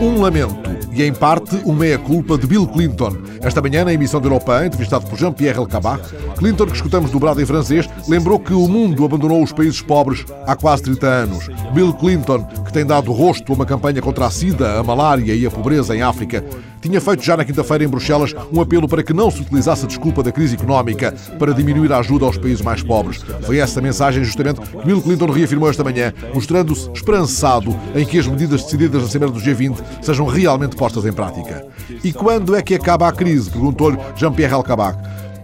[0.00, 3.16] Um lamento e, em parte, uma meia-culpa de Bill Clinton.
[3.40, 7.46] Esta manhã, na emissão da Europa, entrevistado por Jean-Pierre Elkabbach, Clinton, que escutamos dobrado em
[7.46, 11.48] francês, lembrou que o mundo abandonou os países pobres há quase 30 anos.
[11.72, 15.44] Bill Clinton, que tem dado rosto a uma campanha contra a sida, a malária e
[15.44, 16.44] a pobreza em África,
[16.80, 19.88] tinha feito já na quinta-feira em Bruxelas um apelo para que não se utilizasse a
[19.88, 23.22] desculpa da crise económica para diminuir a ajuda aos países mais pobres.
[23.42, 28.26] Foi essa mensagem, justamente, que Bill Clinton reafirmou esta manhã, mostrando-se esperançado em que as
[28.26, 31.66] medidas decididas na Cimeira do G20 sejam realmente postas em prática.
[32.02, 33.50] E quando é que acaba a crise?
[33.50, 34.98] Perguntou-lhe Jean-Pierre Elkabbach.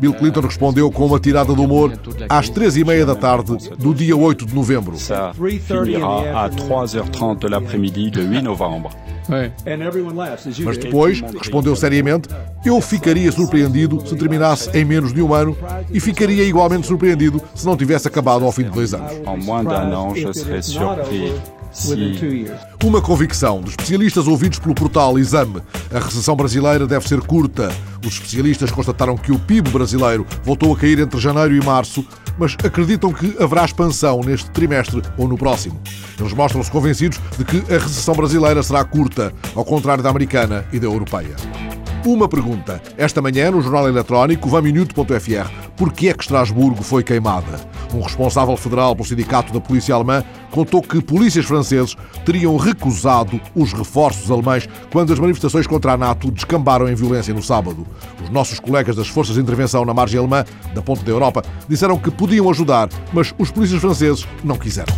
[0.04, 1.90] Bill Clinton respondeu com uma tirada de humor
[2.28, 4.98] às três e meia da tarde do dia 8 de novembro.
[4.98, 8.90] Ça finira à 3h30 de l'après-midi de 8 novembre.
[10.62, 12.28] Mas depois respondeu seriamente:
[12.66, 15.56] Eu ficaria surpreendido se terminasse em menos de um ano
[15.90, 19.10] e ficaria igualmente surpreendido se não tivesse acabado ao fim de dois anos.
[19.26, 21.53] En moins d'un an, je serais surpris si
[22.84, 25.60] Uma convicção de especialistas ouvidos pelo portal Exame.
[25.92, 27.68] A recessão brasileira deve ser curta.
[28.04, 32.06] Os especialistas constataram que o PIB brasileiro voltou a cair entre janeiro e março,
[32.38, 35.80] mas acreditam que haverá expansão neste trimestre ou no próximo.
[36.18, 40.78] Eles mostram-se convencidos de que a recessão brasileira será curta, ao contrário da americana e
[40.78, 41.34] da europeia.
[42.06, 42.82] Uma pergunta.
[42.96, 47.73] Esta manhã, no jornal eletrónico vaminute.fr, por que é que Estrasburgo foi queimada?
[47.94, 53.72] Um responsável federal pelo sindicato da polícia alemã contou que polícias franceses teriam recusado os
[53.72, 57.86] reforços alemães quando as manifestações contra a NATO descambaram em violência no sábado.
[58.22, 61.96] Os nossos colegas das forças de intervenção na margem alemã, da Ponte da Europa, disseram
[61.96, 64.94] que podiam ajudar, mas os polícias franceses não quiseram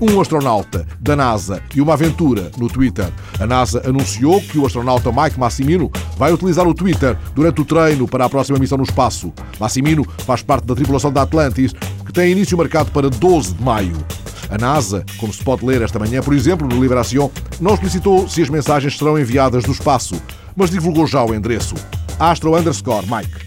[0.00, 3.08] um astronauta da NASA e uma aventura no Twitter.
[3.40, 8.06] A NASA anunciou que o astronauta Mike Massimino vai utilizar o Twitter durante o treino
[8.06, 9.32] para a próxima missão no espaço.
[9.58, 11.72] Massimino faz parte da tripulação da Atlantis,
[12.16, 13.94] tem início marcado para 12 de maio.
[14.48, 18.40] A NASA, como se pode ler esta manhã, por exemplo, no Liberação, não explicitou se
[18.40, 20.14] as mensagens serão enviadas do espaço,
[20.56, 21.74] mas divulgou já o endereço.
[22.18, 23.45] Astro underscore Mike.